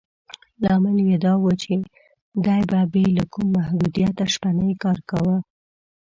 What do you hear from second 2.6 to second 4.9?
به بې له کوم محدودیته شپنی